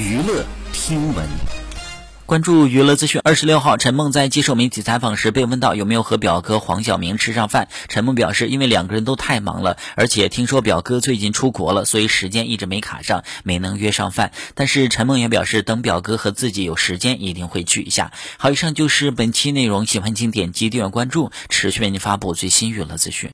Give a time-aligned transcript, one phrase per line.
[0.00, 1.28] 娱乐听闻。
[2.24, 7.68] 关注娱乐资讯二十六号陈梦在接受媒体采访时被问到有没有和表哥黄晓明吃上饭。
[7.88, 14.32] 陈梦表示因为两个人都太忙了而且听说表哥最近出国了所以时间一直没卡上没能约上饭。
[14.54, 18.10] 但是陈梦也表示等表哥和自己有时间一定会去一下。
[18.38, 23.28] 好以上就是本期内容喜欢请点击订阅关注持续为您发布最新娱乐资讯。